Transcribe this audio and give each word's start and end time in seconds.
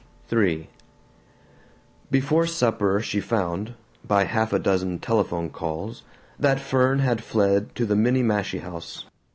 III 0.33 0.67
Before 2.09 2.47
supper 2.47 3.01
she 3.01 3.19
found, 3.21 3.75
by 4.03 4.23
half 4.23 4.51
a 4.51 4.57
dozen 4.57 4.97
telephone 4.97 5.51
calls, 5.51 6.01
that 6.39 6.59
Fern 6.59 6.97
had 6.97 7.23
fled 7.23 7.75
to 7.75 7.85
the 7.85 7.93
Minniemashie 7.95 8.61
House. 8.61 9.05